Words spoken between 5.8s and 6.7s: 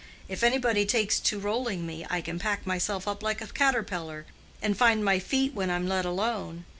let alone.